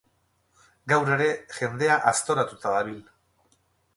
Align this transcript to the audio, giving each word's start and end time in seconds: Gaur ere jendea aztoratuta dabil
Gaur 0.93 1.11
ere 1.17 1.27
jendea 1.57 1.99
aztoratuta 2.13 2.75
dabil 2.79 2.99